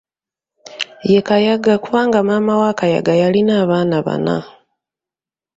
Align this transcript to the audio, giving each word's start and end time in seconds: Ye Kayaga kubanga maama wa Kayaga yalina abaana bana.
Ye 1.11 1.21
Kayaga 1.27 1.73
kubanga 1.83 2.17
maama 2.27 2.53
wa 2.61 2.71
Kayaga 2.79 3.13
yalina 3.21 3.53
abaana 3.63 3.97
bana. 4.07 4.37